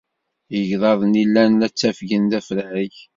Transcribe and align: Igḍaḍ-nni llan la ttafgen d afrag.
Igḍaḍ-nni 0.59 1.23
llan 1.27 1.53
la 1.59 1.67
ttafgen 1.69 2.23
d 2.31 2.33
afrag. 2.39 2.93